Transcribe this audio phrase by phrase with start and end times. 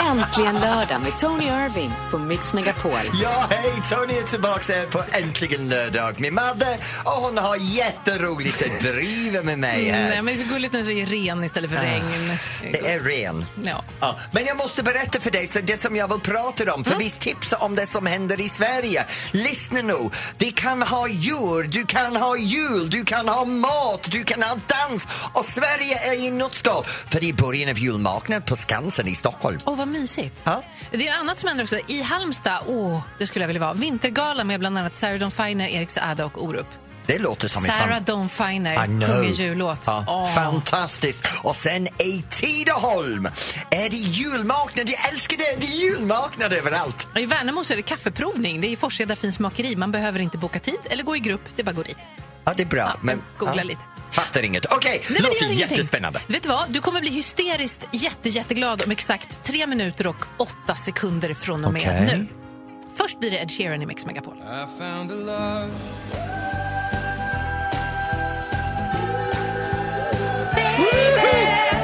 [0.00, 2.92] Äntligen lördag med Tony Irving på Mix Megapol.
[3.22, 3.72] Ja, hej!
[3.90, 9.42] Tony är tillbaka här på Äntligen lördag med Madde och hon har jätteroligt att driva
[9.42, 10.02] med mig här.
[10.08, 12.36] Nej, men det är så gulligt när det är ren istället för regn.
[12.62, 13.44] Det är ren.
[13.62, 13.84] Ja.
[14.00, 16.90] Ja, men jag måste berätta för dig så det som jag vill prata om, för
[16.90, 17.04] Mm.
[17.04, 19.04] vi tipsar om det som händer i Sverige.
[19.30, 24.24] Lyssna nu, vi kan ha djur, du kan ha jul, du kan ha mat, du
[24.24, 28.56] kan ha dans och Sverige är i nötskal för det är början av julmarknad på
[28.56, 29.60] Skansen i Stockholm.
[29.64, 30.40] Vad mysigt.
[30.44, 30.62] Ja.
[30.90, 31.78] Det är annat som händer också.
[31.86, 33.74] I Halmstad, åh, det skulle jag vilja vara.
[33.74, 36.66] Vintergala med bland annat Sarah Dawn Finer, Erik Saade och Orup.
[37.06, 38.04] Det låter som en Sarah fan...
[38.04, 38.76] Dawn Finer,
[39.06, 39.80] sjunga jullåt.
[39.86, 40.34] Ja, Åh.
[40.34, 41.26] Fantastiskt!
[41.42, 43.28] Och sen i Tidaholm
[43.70, 44.88] är det julmarknad.
[44.88, 45.60] Jag älskar det!
[45.60, 47.06] Det är julmarknad överallt.
[47.14, 48.60] Och I Värnamo så är det kaffeprovning.
[48.60, 49.76] Det är Forsheda finsmakeri.
[49.76, 51.42] Man behöver inte boka tid eller gå i grupp.
[51.56, 51.96] Det är bara att gå dit.
[52.44, 52.98] Ja, det är bra.
[53.02, 53.80] men, googla ja, lite.
[54.10, 54.66] Fattar inget.
[54.66, 56.20] Okej, det låter jättespännande.
[56.26, 56.70] Vet du vad?
[56.70, 61.72] Du kommer bli hysteriskt jätte, jätteglad om exakt tre minuter och åtta sekunder från och
[61.72, 62.18] med Okej.
[62.18, 62.26] nu.
[62.94, 64.36] Först blir det Ed Sheeran i Mix Megapol.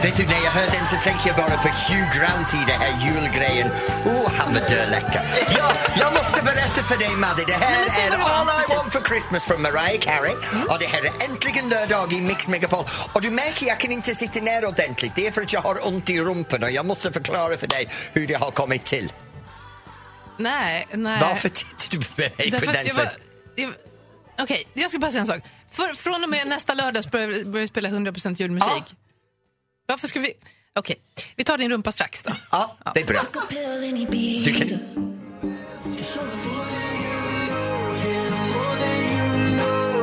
[0.03, 2.81] Vet du, när jag hörde den så tänkte jag bara på Hugh Grant i den
[2.81, 3.69] här julgrejen.
[4.05, 5.21] Oh, han var döläcker.
[5.59, 7.45] Ja, jag måste berätta för dig, Madde.
[7.47, 8.11] Det här så är.
[8.11, 10.35] All I want for Christmas från Mariah Carey.
[10.69, 12.85] Och det här är äntligen lördag i Mix Megapol.
[13.13, 15.13] Och du märker, jag kan inte sitta ner ordentligt.
[15.15, 17.89] Det är för att jag har ont i rumpan och jag måste förklara för dig
[18.13, 19.13] hur det har kommit till.
[20.37, 21.19] Nej, nej.
[21.21, 23.21] Varför tittar du på mig på Därför den jag var, sättet?
[23.55, 23.73] jag,
[24.39, 25.43] Okej, jag ska bara säga en sak.
[25.73, 28.85] För, från och med nästa lördag så börjar vi börjar vi spela 100% julmusik.
[28.89, 28.97] Ja.
[29.87, 30.33] Varför ska vi...
[30.79, 30.97] Okej,
[31.37, 32.33] vi tar din rumpa strax då.
[32.51, 33.21] Ja, det är bra.
[34.45, 34.67] Du kan...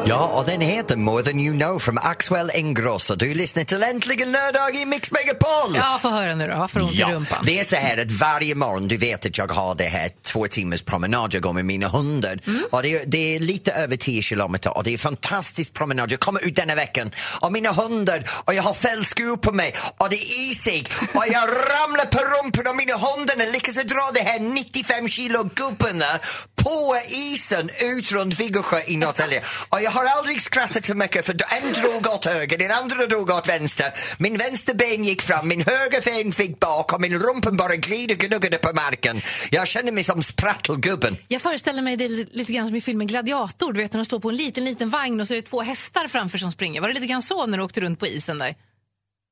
[0.05, 3.15] Ja, och den heter More than you know från Axwell Ingrosso.
[3.15, 5.75] Du lyssnar till Äntligen lördag i Mix Megapol!
[5.75, 6.57] Ja, få höra nu då.
[6.57, 7.37] Varför ont i rumpan?
[7.43, 10.47] det är så här att varje morgon, du vet att jag har det här två
[10.47, 12.39] timmars promenad, jag går med mina hundar.
[12.47, 12.63] Mm.
[12.71, 16.11] Och det är, det är lite över 10 kilometer och det är fantastisk promenad.
[16.11, 20.09] Jag kommer ut denna veckan och mina hundar och jag har fällskor på mig och
[20.09, 24.39] det är isig och jag ramlar på rumpan och mina hundar lyckas dra det här
[24.39, 26.19] 95 kilo gubbarna
[26.55, 29.43] på isen ut runt Viggersjö i Norrtälje.
[29.69, 33.29] Och jag har aldrig skrattat så mycket för en drog åt höger, den andra drog
[33.29, 33.93] åt vänster.
[34.17, 38.15] Min vänster ben gick fram, min höger ben fick bak och min rumpen bara glider
[38.15, 39.21] gnuggade på marken.
[39.51, 41.17] Jag känner mig som sprattelgubben.
[41.27, 43.73] Jag föreställer mig det li- lite grann som i filmen Gladiator.
[43.73, 45.61] Du vet när de står på en liten, liten vagn och så är det två
[45.61, 46.81] hästar framför som springer.
[46.81, 48.55] Var det lite grann så när du åkte runt på isen där?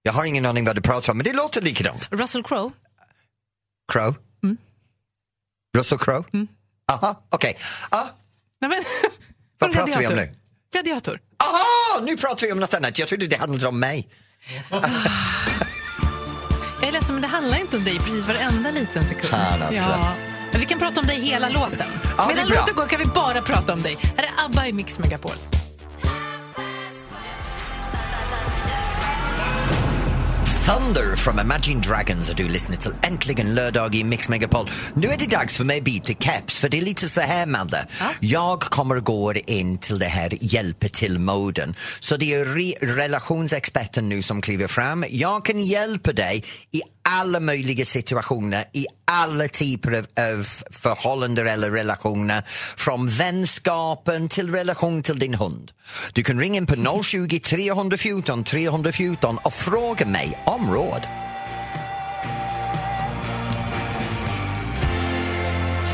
[0.04, 2.08] Jag har ingen aning vad du pratar om, men det låter likadant.
[2.12, 2.72] Russell Crowe?
[3.92, 4.16] Crow?
[4.44, 4.58] Mm.
[5.78, 6.24] Russell Crowe?
[6.92, 7.58] Aha, okej.
[7.90, 8.04] Ah,
[8.62, 8.84] Nej, men,
[9.60, 10.36] vad pratar vi om nu?
[10.72, 11.20] Gladiator.
[11.44, 13.00] Aha, nu pratar vi om något annat.
[13.00, 14.08] Jag trodde det handlade om mig.
[16.80, 19.26] Jag är ledsen, men det handlar inte om dig precis varenda liten sekund.
[19.26, 19.74] Fan också.
[19.74, 20.14] Ja.
[20.52, 21.88] Men vi kan prata om dig hela låten.
[22.18, 23.98] Ja, Medan låten går kan vi bara prata om dig.
[24.18, 25.32] Här är ABBA i Mix Megapol.
[30.72, 34.68] Thunder from Imagine Dragons och du lyssnar till Äntligen lördag i Mix Megapol.
[34.94, 37.46] Nu är det dags för mig att byta keps för det är lite så här
[37.46, 37.88] Madde.
[38.20, 41.76] Jag kommer gå in till det här hjälpa till-moden.
[42.00, 45.06] Så det är re- relationsexperten nu som kliver fram.
[45.10, 51.72] Jag kan hjälpa dig i alla möjliga situationer, i alla typer av, av förhållanden eller
[51.72, 52.42] relationer.
[52.78, 55.72] Från vänskapen till relation till din hund.
[56.14, 61.02] Du kan ringa in på 020 314 314 och fråga mig om råd.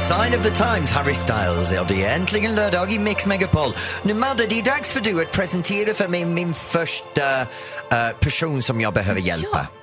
[0.07, 1.71] Sign of the Times, Harry Styles.
[1.71, 3.73] Ja, det är äntligen lördag i Mix Megapol.
[4.03, 8.63] Nu Madde, det är dags för du att presentera för mig min första eh, person
[8.63, 9.59] som jag behöver hjälpa.
[9.59, 9.76] Eh,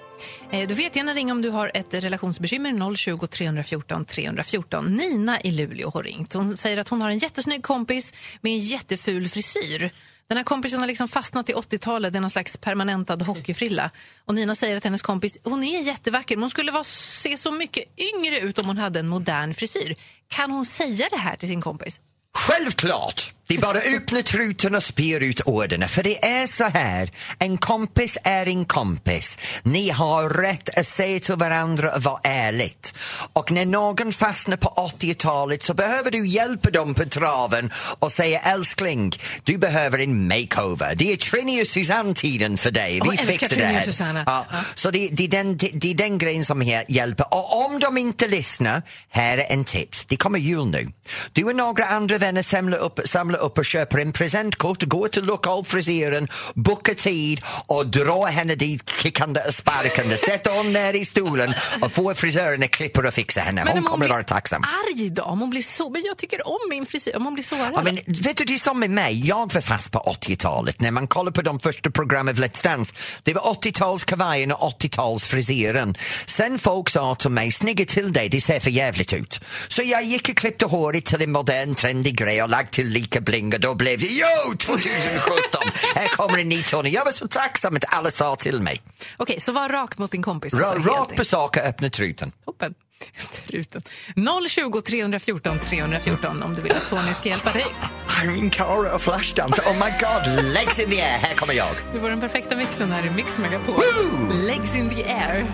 [0.54, 2.96] Eh, du får gärna ringa om du har ett relationsbekymmer.
[2.96, 4.86] 020 314 314.
[4.86, 6.32] Nina i Luleå har ringt.
[6.32, 9.90] Hon säger att hon har en jättesnygg kompis med en jätteful frisyr.
[10.26, 13.90] Den här kompisen har liksom fastnat i 80-talet, det är någon slags permanentad hockeyfrilla.
[14.24, 17.52] Och Nina säger att hennes kompis, hon är jättevacker men hon skulle vara, se så
[17.52, 17.84] mycket
[18.14, 19.96] yngre ut om hon hade en modern frisyr.
[20.28, 22.00] Kan hon säga det här till sin kompis?
[22.38, 23.33] Självklart!
[23.46, 25.88] Det är bara öppna truten och spyr ut orden.
[25.88, 29.38] För det är så här, en kompis är en kompis.
[29.62, 32.94] Ni har rätt att säga till varandra och vara ärligt.
[33.32, 38.40] Och när någon fastnar på 80-talet så behöver du hjälpa dem på traven och säga
[38.40, 39.12] älskling,
[39.44, 40.94] du behöver en makeover.
[40.94, 43.00] Det är Trini och Susanne-tiden för dig.
[43.04, 44.24] Vi älskar fixar det här.
[44.26, 44.46] Ja.
[44.50, 44.58] Ja.
[44.74, 47.26] Så det, det, är den, det, det är den grejen som hjälper.
[47.34, 50.04] Och om de inte lyssnar, här är en tips.
[50.08, 50.88] Det kommer jul nu.
[51.32, 55.24] Du och några andra vänner samlar upp, samlar upp och köper en presentkort, går till
[55.24, 60.16] lokalfrisören, bokar tid och drar henne dit kickande och sparkande.
[60.16, 63.64] Sätter hon ner i stolen och får frisören att klippa och fixa henne.
[63.66, 64.62] Hon om kommer blir vara tacksam.
[64.62, 65.22] arg då?
[65.22, 65.90] Om hon blir så...
[65.90, 67.16] Men jag tycker om min frisyr.
[67.16, 67.72] Om hon blir sårad?
[67.74, 69.26] Ja, men, vet du, det är som med mig.
[69.28, 70.80] Jag var fast på 80-talet.
[70.80, 75.96] När man kollar på de första programmen av Let's Dance, det var 80-talskavajen och 80-talsfrisyren.
[76.26, 79.40] Sen folk sa till mig, snygga till dig, det ser för jävligt ut.
[79.68, 83.20] Så jag gick och klippte håret till en modern trendig grej och lagt till lika
[83.24, 85.34] bling och då blev det, jo, 2017,
[85.94, 86.90] här kommer en ny Tony.
[86.90, 88.82] Jag var så tacksam att alla sa till mig.
[89.16, 90.54] Okej, så var rak mot din kompis.
[90.54, 92.32] Ra, alltså, rakt på sak och öppna truten.
[92.44, 92.74] Toppen.
[93.46, 93.82] Truten.
[94.48, 97.66] 020 314 314 om du vill att Tony ska hjälpa dig.
[98.26, 101.68] Min Cara och Flashdance, oh my god, legs in the air, här kommer jag.
[101.92, 103.74] Du får den perfekta mixen här i Mix Megapol.
[104.46, 105.46] Legs in the air.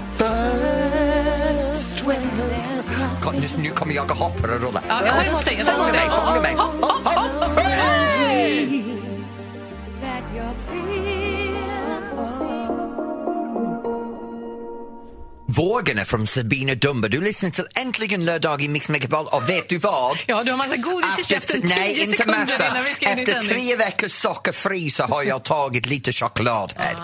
[3.21, 4.83] Kom, nu, nu kommer jag att hoppa och rulla.
[4.89, 5.55] Ja, jag tar emot dig.
[5.59, 6.11] Jag tar emot dig.
[6.11, 7.40] Fånga mig, fånga mig.
[15.49, 17.09] Vågorna från Sabina Dumba.
[17.09, 20.19] Du lyssnar till Äntligen lördag i Mix Megapol och vet du vad?
[20.27, 22.79] Ja, du har massa godis i käften nej, 10 inte massa.
[23.01, 26.97] Efter tre veckors sockerfri så har jag tagit lite choklad här.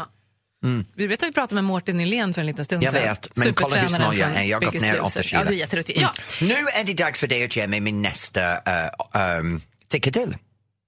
[0.94, 3.02] Vi vet att vi pratade med Mårten Nylén för en liten stund Jag sedan.
[3.02, 4.42] vet, men kolla hur snål jag är.
[4.42, 5.04] Jag har gått ner Loser.
[5.04, 5.42] åtta kilo.
[5.42, 5.98] Ja, du är jätteduktig.
[6.00, 6.12] Ja.
[6.40, 10.36] Nu är det dags för dig att ge mig min nästa uh, um, till.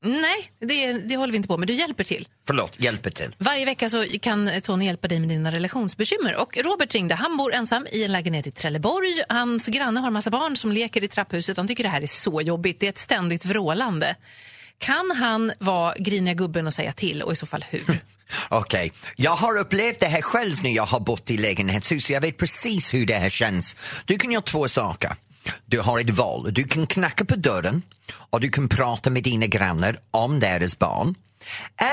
[0.04, 1.68] Nej, det, det håller vi inte på med.
[1.68, 2.28] Du hjälper till.
[2.46, 3.34] Förlåt, hjälper till.
[3.38, 6.36] Varje vecka så kan Tony hjälpa dig med dina relationsbekymmer.
[6.36, 7.14] Och Robert ringde.
[7.14, 9.22] Han bor ensam i en lägenhet i Trelleborg.
[9.28, 11.56] Hans granne har en massa barn som leker i trapphuset.
[11.56, 12.80] Han tycker det här är så jobbigt.
[12.80, 14.16] Det är ett ständigt vrålande.
[14.78, 18.00] Kan han vara griniga gubben och säga till och i så fall hur?
[18.48, 22.36] Okej, jag har upplevt det här själv när jag har bott i lägenhetshus jag vet
[22.36, 23.76] precis hur det här känns.
[24.04, 25.12] Du kan göra två saker.
[25.66, 26.54] Du har ett val.
[26.54, 27.82] Du kan knacka på dörren
[28.30, 31.14] och du kan prata med dina grannar om deras barn.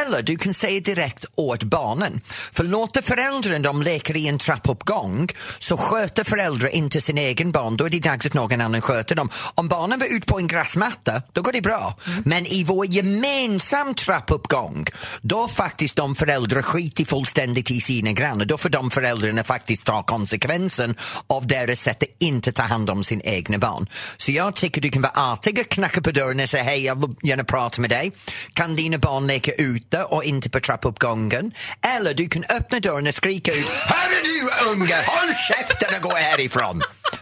[0.01, 2.21] Eller du kan säga direkt åt barnen.
[2.27, 5.29] För låter föräldrarna de leker i en trappuppgång
[5.59, 9.15] så sköter föräldrar inte sin egen barn, då är det dags att någon annan sköter
[9.15, 9.29] dem.
[9.55, 11.97] Om barnen var ute på en gräsmatta, då går det bra.
[12.25, 14.85] Men i vår gemensam trappuppgång,
[15.21, 18.45] då faktiskt de föräldrar skiter fullständigt i sina grannar.
[18.45, 20.95] Då får de föräldrarna faktiskt ta konsekvensen
[21.27, 23.87] av deras sätt att inte ta hand om sin egna barn.
[24.17, 27.01] Så jag tycker du kan vara artig och knacka på dörren och säga hej, jag
[27.01, 28.11] vill gärna prata med dig.
[28.53, 31.51] Kan dina barn leka ute och inte på trappuppgången?
[31.95, 36.15] Eller du kan öppna dörren och skrika ut Hörru du unge, håll käften och gå
[36.15, 36.81] härifrån!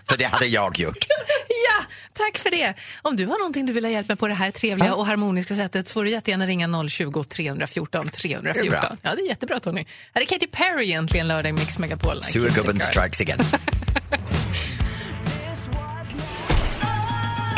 [0.10, 1.08] För det hade jag gjort.
[1.48, 2.74] ja, tack för det.
[3.02, 5.56] Om du har någonting du vill ha hjälp med på det här trevliga och harmoniska
[5.56, 8.72] sättet så får du jättegärna ringa 020 314 314.
[8.72, 8.98] Det.
[9.02, 9.86] Ja, det är jättebra Tony.
[10.14, 12.24] Här är Katy Perry egentligen lördag i Mix Megapol.
[12.24, 13.40] Surgubben strikes again.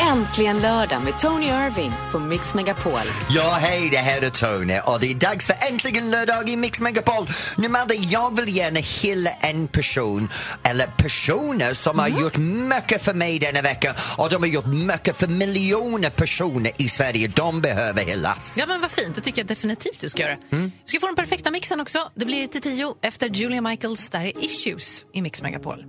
[0.06, 3.00] Äntligen lördag med Tony Irving på Mix Megapol.
[3.30, 6.80] Ja, hej, det här är Tony och det är dags för äntligen lördag i Mix
[6.80, 7.26] Megapol.
[7.56, 10.28] Nu Madde, jag vill gärna hylla en person,
[10.62, 15.16] eller personer som har gjort mycket för mig denna vecka och de har gjort mycket
[15.16, 17.28] för miljoner personer i Sverige.
[17.28, 18.56] De behöver hyllas.
[18.58, 19.14] Ja, men vad fint.
[19.14, 20.36] Det tycker jag definitivt du ska göra.
[20.50, 21.98] Du ska få den perfekta mixen också.
[22.14, 24.10] Det blir till tio efter Julia Michaels.
[24.10, 25.84] Där är Issues i Mix Megapol.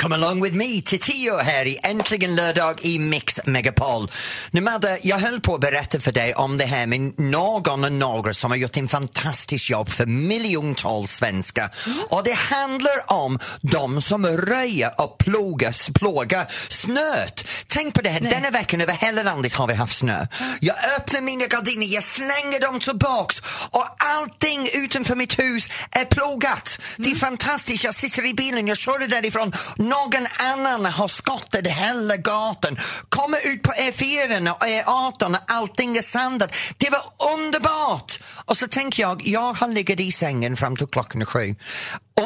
[0.00, 4.10] Come along with me till tio här i Äntligen lördag i Mix Megapol.
[4.50, 7.92] Nu Madde, jag höll på att berätta för dig om det här med någon och
[7.92, 11.70] några som har gjort en fantastisk jobb för miljontals svenskar.
[12.08, 17.44] Och det handlar om de som röjer och plogar, plågar snöt.
[17.66, 20.26] Tänk på det här, denna veckan över hela landet har vi haft snö.
[20.60, 23.36] Jag öppnar mina gardiner, jag slänger dem tillbaks
[23.70, 26.78] och allting utanför mitt hus är plogat.
[26.96, 29.52] Det är fantastiskt, jag sitter i bilen, jag kör därifrån.
[29.90, 32.76] Någon annan har skottat hela gatan,
[33.08, 36.52] kommer ut på E4 och E18 och allting är sandat.
[36.76, 38.20] Det var underbart!
[38.44, 41.56] Och så tänker jag, jag har legat i sängen fram till klockan sju.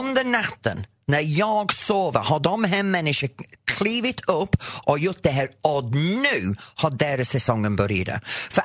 [0.00, 3.32] Under natten när jag sover har de här människorna
[3.64, 8.20] klivit upp och gjort det här och nu har deras säsongen börjat.
[8.26, 8.62] För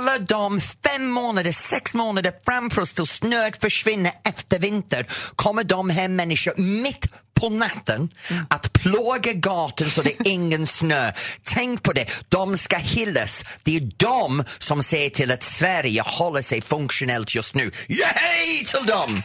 [0.00, 5.90] alla de fem månader, sex månader framför oss till snön försvinner efter vinter kommer de
[5.90, 8.08] här människor mitt på natten
[8.50, 11.12] att plåga gatan så det är ingen snö.
[11.42, 13.44] Tänk på det, de ska hyllas.
[13.62, 17.70] Det är de som ser till att Sverige håller sig funktionellt just nu.
[17.88, 19.22] Yay till dem!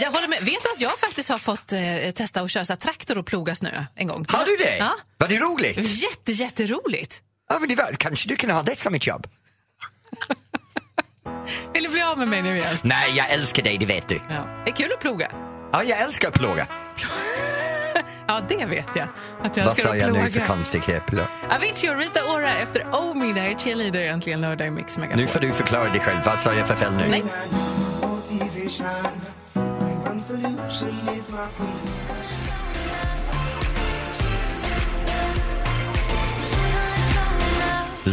[0.00, 0.38] Jag håller med.
[0.38, 3.54] Vet du att jag faktiskt har fått eh, testa att köra så traktor och ploga
[3.54, 4.26] snö en gång?
[4.28, 4.76] Har du det?
[4.76, 4.96] Ja.
[5.16, 5.78] Var det roligt?
[5.78, 7.22] Jätte, jätteroligt.
[7.48, 9.26] Ja, men det var, kanske du kan ha det som ett jobb?
[11.72, 12.76] Vill du bli av med mig nu igen?
[12.82, 14.14] Nej, jag älskar dig, det vet du.
[14.14, 14.62] Ja.
[14.64, 15.30] Det är kul att ploga.
[15.72, 16.66] Ja, jag älskar att plåga.
[18.26, 19.08] Ja, det vet jag.
[19.42, 21.02] Att jag Vad sa jag nu för konstighet?
[21.50, 23.32] Avicii och Rita Ora efter Omi.
[23.32, 25.20] Det här är Cheerleader äntligen lördag i Mix Megapol.
[25.20, 26.18] Nu får du förklara dig själv.
[26.24, 27.04] Vad sa jag för fel nu?
[27.08, 27.22] Nej.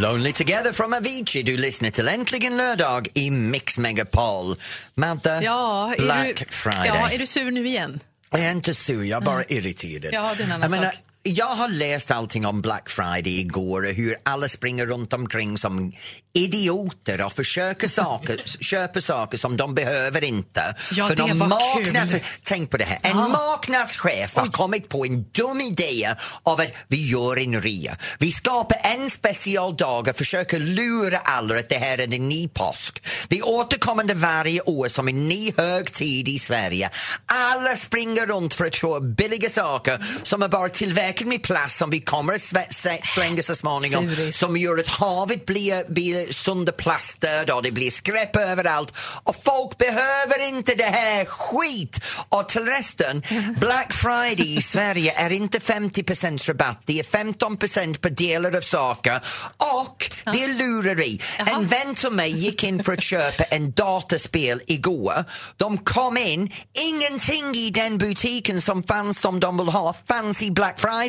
[0.01, 1.43] Lonely Together from Avicii.
[1.43, 4.55] Du lyssnar till Äntligen lördag i Mix Megapol.
[4.95, 6.87] Madde, Ja, Black du, Friday.
[6.87, 7.99] Ja, är du sur nu igen?
[8.31, 10.13] Jag är inte sur, jag är bara irriterad.
[10.13, 11.01] Ja, det är en annan jag, menar, sak.
[11.27, 15.91] Jag har läst allting om Black Friday igår och hur alla springer runt omkring som
[16.33, 20.75] idioter och försöker saker, köper saker som de behöver inte.
[20.91, 22.21] Ja, det de var marknads- kul.
[22.43, 27.09] Tänk på det här, en marknadschef har kommit på en dum idé av att vi
[27.09, 27.97] gör en rea.
[28.19, 33.03] Vi skapar en specialdag och försöker lura alla att det här är en ny påsk.
[33.27, 36.89] Det är återkommande varje år som en ny högtid i Sverige.
[37.25, 40.69] Alla springer runt för att få billiga saker som är bara
[41.17, 44.37] tillräckligt med plast som vi kommer att slänga så småningom Suris.
[44.37, 48.93] som gör att havet blir, blir sönderplastat och det blir skräp överallt
[49.23, 51.99] och folk behöver inte det här skit.
[52.29, 53.23] Och till resten,
[53.59, 59.19] Black Friday i Sverige är inte 50% rabatt, det är 15% på delar av saker
[59.57, 61.19] och det är lureri.
[61.37, 65.25] En vän till mig gick in för att köpa en datorspel igår.
[65.57, 70.51] De kom in, ingenting i den butiken som fanns som de vill ha fanns i
[70.51, 71.06] Black Friday.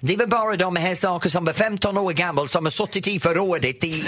[0.00, 3.20] Det var bara de här saker som var 15 år gamla som har suttit i
[3.20, 4.02] förrådet i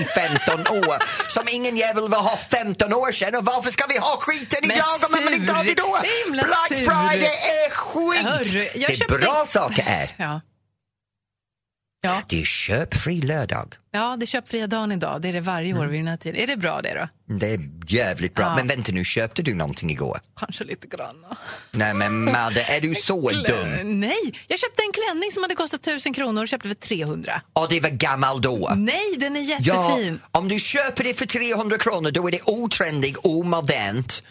[0.47, 4.16] 15 år som ingen jävel vill ha 15 år sedan och varför ska vi ha
[4.21, 4.87] skiten Men idag
[5.18, 5.99] om man inte har det då?
[6.33, 6.76] Black sur.
[6.76, 8.26] Friday är skit!
[8.26, 10.40] Hörru, det köpte- bra saker är Ja.
[12.00, 13.74] Ja, det är köpfri lördag.
[13.90, 15.22] ja, det är köpfria dagen idag.
[15.22, 16.40] Det är det varje år vid den här tiden.
[16.40, 17.34] Är det bra det då?
[17.38, 18.44] Det är jävligt bra.
[18.44, 18.56] Ja.
[18.56, 20.20] Men vänta nu, köpte du någonting igår?
[20.40, 21.24] Kanske lite grann.
[21.70, 24.00] Nej men Madde, är du så dum?
[24.00, 27.42] Nej, jag köpte en klänning som hade kostat 1000 kronor och köpte för 300.
[27.52, 28.72] Och det var gammal då?
[28.76, 30.20] Nej, den är Ja, jättefin.
[30.32, 34.22] om du köper det för 300 kronor då är det otrendigt, omodernt.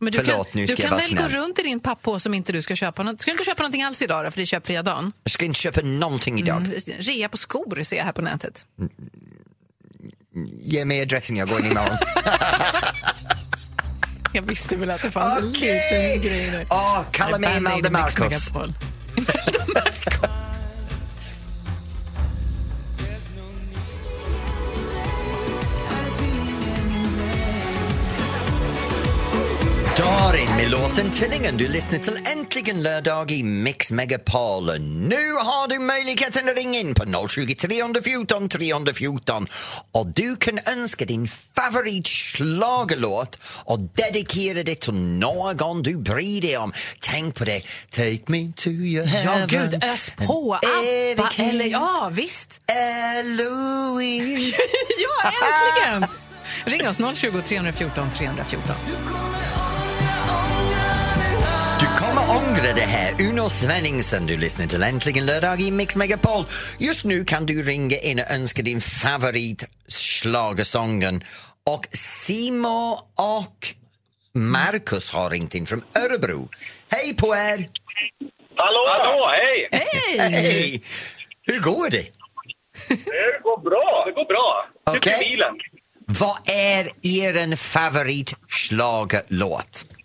[0.00, 1.40] Men du Förlåt, kan, nu du ska jag kan väl gå snäll.
[1.42, 3.20] runt i din pappa som inte du ska köpa något.
[3.20, 5.12] Ska du inte köpa någonting alls idag då, för det är köpfria dagen?
[5.24, 6.56] Jag ska inte köpa någonting idag.
[6.56, 8.64] Mm, Rea på skor ser jag här på nätet.
[10.62, 11.96] Ge mig adressen, jag går in imorgon.
[14.32, 15.60] Jag visste väl att det fanns en Okej.
[15.60, 16.66] liten grej där.
[16.70, 18.50] Åh, kalla mig Imelda i Mix Marcos.
[29.96, 31.56] Darin med låten Tillingen.
[31.56, 34.80] Du lyssnar till Äntligen lördag i Mix Megapol.
[34.80, 39.46] Nu har du möjligheten att ringa in på 020 314 314
[39.92, 46.72] och du kan önska din favoritschlagerlåt och dedikera det till någon du bryr dig om.
[47.00, 47.62] Tänk på det.
[47.90, 49.48] Take me to your Ja, heaven.
[49.48, 50.54] gud, ös på!
[50.54, 52.60] Abba, eller ja, visst.
[52.66, 54.62] Eloise.
[54.98, 56.06] Ja, äntligen!
[56.64, 58.74] Ring oss 020 314 314.
[62.56, 63.26] Ångra det här.
[63.28, 66.44] Uno Svenningsson, du lyssnar till Äntligen lördag i Mix Megapol.
[66.78, 71.24] Just nu kan du ringa in och önska din favorit schlagersången.
[71.66, 73.74] Och Simo och
[74.32, 76.48] Marcus har ringt in från Örebro.
[76.88, 77.68] Hej på er!
[78.56, 78.84] Hallå!
[78.88, 79.68] Hallå, hej!
[79.72, 80.82] Hej!
[81.42, 82.06] Hur går det?
[82.88, 84.04] Det går bra.
[84.06, 84.66] Det går bra.
[84.94, 85.28] Sitter Okej.
[85.30, 85.54] bilen.
[86.06, 89.95] Vad är er favoritschlagerlåt?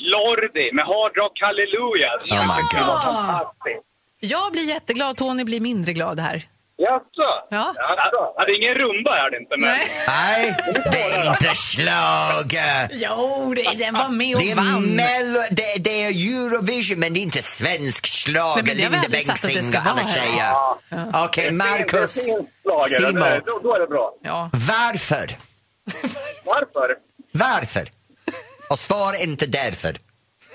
[0.00, 2.14] Lordi med Hard Rock Hallelujah.
[2.32, 3.82] Oh my God.
[4.20, 6.42] Jag blir jätteglad, Tony blir mindre glad här.
[6.76, 7.46] Jaså?
[7.50, 7.74] Ja.
[7.76, 9.68] Ja, det är ingen rumba är det inte, men...
[9.70, 9.88] Nej.
[10.08, 10.56] Nej,
[10.92, 12.88] det är inte schlager.
[12.92, 14.82] Jo, det, den var med och Det är, vann.
[14.82, 18.62] Mello, det, det är Eurovision men det är inte svensk Nej, schlager.
[18.62, 21.10] men det har vi Linda aldrig sagt att det Bengtzing ska och alla vara här.
[21.10, 21.24] tjejer.
[21.24, 22.96] Okej, Marcus, är finsk schlager.
[23.08, 23.14] Simon.
[23.22, 24.12] Det- Då, då är det bra.
[24.22, 24.50] Ja.
[24.52, 25.26] varför?
[26.44, 26.96] Varför?
[27.32, 27.82] Varför?
[28.70, 29.96] Och svara inte därför.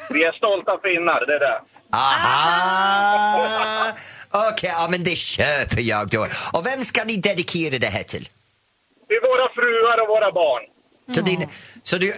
[0.10, 1.62] Vi är stolta finnar, det är det.
[1.94, 3.92] Aha!
[4.52, 6.28] Okej, ja, men det köper jag då.
[6.54, 8.24] Och vem ska ni dedikera det här till?
[9.08, 10.64] Till våra fruar och våra barn.
[11.16, 11.48] Så, din,
[11.84, 12.14] så du...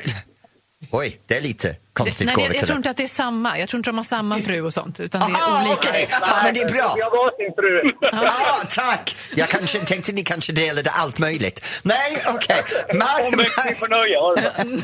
[0.91, 3.59] Oj, det är lite konstigt Det, nej, jag, jag tror inte att det är samma.
[3.59, 4.99] Jag tror inte de har samma fru och sånt.
[4.99, 5.89] Utan det är Aha, olika.
[5.89, 6.07] okej.
[6.11, 6.93] Ja, men det är bra.
[6.95, 7.91] Vi har varsin fru.
[8.27, 9.15] Ah, tack!
[9.35, 11.81] Jag kanske tänkte ni kanske delade allt möjligt.
[11.83, 12.63] Nej, okej.
[12.93, 14.17] Om Mar- växling för nöje.
[14.17, 14.81] har du.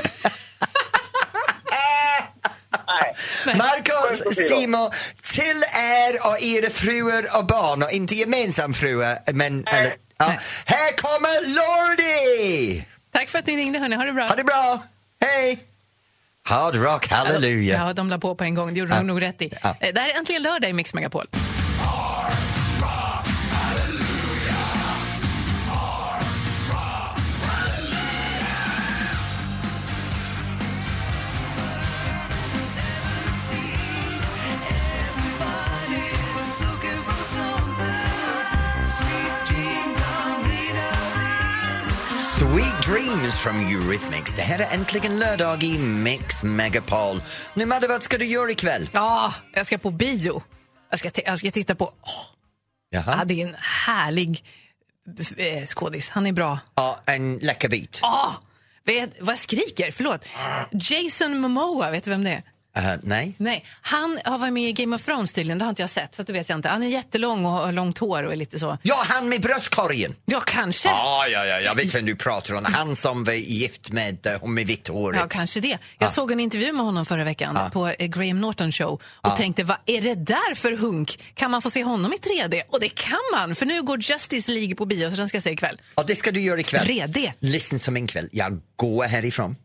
[3.46, 3.56] Nej.
[3.58, 4.36] Marcos.
[4.50, 4.92] Simo,
[5.22, 9.68] till er och era fruar och barn och inte gemensam fruar, men...
[9.68, 10.26] Eller, ja.
[10.66, 12.86] Här kommer Lordi!
[13.14, 13.96] Tack för att ni ringde, hörni.
[13.96, 14.28] Ha det bra.
[14.28, 14.84] Ha det bra!
[15.22, 15.60] Hej!
[16.46, 17.76] Hard rock, halleluja.
[17.88, 18.74] Ja, de la på på en gång.
[18.74, 19.54] Det gjorde de nog rätt i.
[19.64, 19.76] Ja.
[19.80, 21.28] Eh, Det här är äntligen lördag i Mix Megapol.
[42.64, 44.36] Sweet Dreams from Eurythmics.
[44.36, 47.22] Det här är äntligen lördag i Mix Megapol.
[47.54, 48.90] Nu Madde, vad ska du göra ikväll?
[48.94, 50.44] Ja, jag ska på bio.
[50.90, 51.94] Jag ska, jag ska titta på...
[52.90, 53.26] Ja, Jaha.
[53.26, 53.56] det är en
[53.88, 54.44] härlig
[55.38, 56.10] eh, skådis.
[56.10, 56.60] Han är bra.
[56.76, 58.00] Ja, en läcker bit.
[58.04, 58.34] Åh,
[58.86, 59.92] vet, vad jag skriker?
[59.92, 60.26] Förlåt.
[60.72, 62.44] Jason Momoa, vet du vem det är?
[62.78, 63.34] Uh, nej.
[63.38, 66.16] Nej, han har varit med i Game of Thrones tydligen, det har inte jag sett.
[66.16, 66.70] Så det vet jag inte.
[66.70, 68.78] Han är jättelång och har långt hår och är lite så.
[68.82, 70.16] Ja, han med bröstkorgen.
[70.26, 70.90] Ja, kanske.
[70.90, 72.66] Ja, ja, ja, jag vet vem du pratar om.
[72.66, 75.20] Han som var gift med uh, hon med vitt håret.
[75.22, 75.78] Ja, kanske det.
[76.00, 77.70] Jag såg en intervju med honom förra veckan Ja.
[77.74, 81.20] på eh, Graham Norton show och tänkte, vad är det där för hunk?
[81.34, 82.62] Kan man få se honom i 3D?
[82.70, 85.44] Och det kan man, för nu går Justice League på bio, så den ska jag
[85.44, 85.82] se ikväll.
[85.96, 86.88] Ja, det ska du göra ikväll.
[86.88, 87.32] 3D.
[87.40, 88.30] Lyssna som en kväll.
[88.32, 89.56] Jag går härifrån.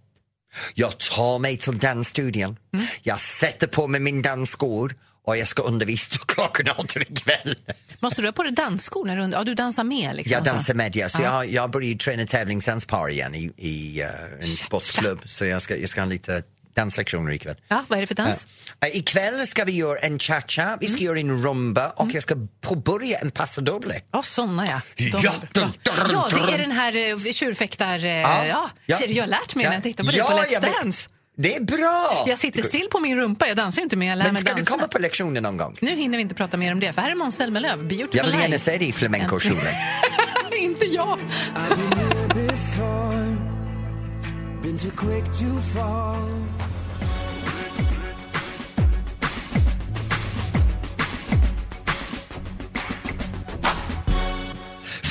[0.74, 2.56] Jag tar mig till dansstudion.
[2.74, 2.86] Mm.
[3.02, 4.94] Jag sätter på mig min dansskor
[5.26, 7.56] och jag ska undervisa klockan åtta ikväll.
[8.00, 10.16] Måste du ha på dig dansskor när du, ja, du dansar med?
[10.16, 10.52] Liksom, Jag och så.
[10.52, 11.08] dansar med, ja.
[11.08, 11.44] Så Ja.
[11.44, 14.08] jag, jag börjar träna tävlingsdanspar igen i, i uh,
[14.40, 15.20] en sportklubb.
[15.24, 16.42] Så jag ska, jag ska ha lite
[16.82, 17.56] danslektioner ikväll.
[17.68, 18.46] Ja, vad är det för dans?
[18.86, 21.06] Uh, ikväll ska vi göra en cha-cha, vi ska Mm.
[21.06, 24.00] göra en rumba och jag ska påbörja en paso doble.
[24.12, 24.80] Ja, såna ja.
[24.96, 25.32] De Ja, bra.
[25.52, 26.48] dun, dun, ja, det dun.
[26.54, 27.98] är den här uh, tjurfäktar...
[27.98, 28.10] Uh,
[28.48, 28.70] ja.
[28.86, 28.98] ja.
[28.98, 29.70] Ser du, jag har lärt mig Ja.
[29.70, 30.82] när jag tittar på Ja, på Let's.
[30.82, 31.08] Dance.
[31.40, 32.24] Det är bra!
[32.28, 34.52] Jag sitter still på min rumpa, jag dansar inte men jag lär Men mig ska
[34.52, 34.70] du dansa.
[34.72, 35.76] komma på lektionen någon gång?
[35.80, 38.24] Nu hinner vi inte prata mer om det, för här är Måns Zelmerlöw, Beautiful Jag
[38.24, 38.58] vill gärna Life.
[38.58, 39.74] se dig i flamenco-kjolen.
[40.60, 41.18] inte jag.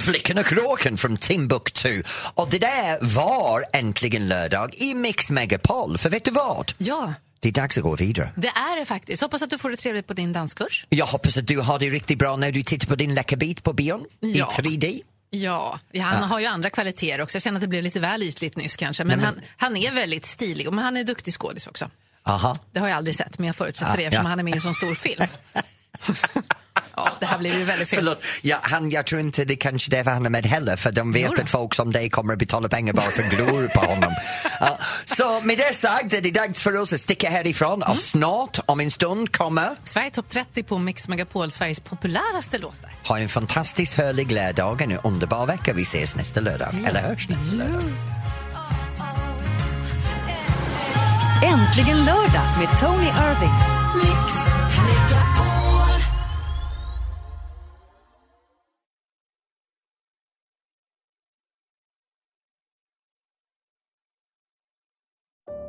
[0.08, 2.04] Flickan och kråkan från Timbuktu.
[2.34, 5.98] Och det där var äntligen lördag i Mix Megapol.
[5.98, 6.74] För vet du vad?
[6.78, 8.30] Ja, Det är dags att gå vidare.
[8.36, 9.22] det är det faktiskt.
[9.22, 10.86] Hoppas att du får det trevligt på din danskurs.
[10.90, 13.74] Jag hoppas att du har det riktigt bra när du tittar på din läckarbit på
[13.74, 14.52] bion Ja.
[14.60, 15.02] i 3D.
[15.30, 17.36] Ja, han har ju andra kvaliteter också.
[17.36, 19.04] Jag känner att det blev lite väl ytligt nyss kanske.
[19.04, 21.90] Men, Han, han är väldigt stilig, men han är duktig skådis också.
[22.24, 22.58] Aha.
[22.72, 24.30] Det har jag aldrig sett, men jag förutsätter Ah, det eftersom ja.
[24.30, 25.24] han är med i en sån stor film.
[26.96, 27.98] ja, det här blev ju väldigt fel.
[28.00, 31.12] Förlåt, ja, han, jag tror inte det kanske därför han är med heller för de
[31.14, 34.14] vet att folk som dig kommer att betala pengar bara för glor på honom.
[34.60, 37.92] Ja, så med det sagt är det dags för oss att sticka härifrån Mm.
[37.92, 42.92] och snart om en stund kommer Sverige topp 30 på Mix Megapol, Sveriges populäraste låtar.
[43.08, 45.74] ha en fantastiskt härlig lördag, en underbar vecka.
[45.74, 47.84] Vi ses nästa lördag, eller hörs nästa lördag.
[51.44, 53.54] Äntligen lördag med Tony Irving.